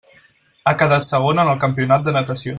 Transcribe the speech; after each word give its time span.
Ha 0.63 0.73
quedat 0.83 1.05
segona 1.09 1.45
en 1.45 1.53
el 1.53 1.63
campionat 1.67 2.09
de 2.09 2.17
natació. 2.21 2.49